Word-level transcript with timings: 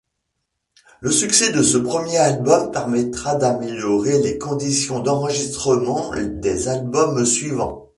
Le 1.01 1.11
succès 1.11 1.53
de 1.53 1.61
ce 1.61 1.77
premier 1.77 2.17
album 2.17 2.71
permettra 2.71 3.35
d'améliorer 3.35 4.19
les 4.23 4.39
conditions 4.39 4.99
d'enregistrements 4.99 6.09
des 6.17 6.69
albums 6.69 7.23
suivants. 7.23 7.87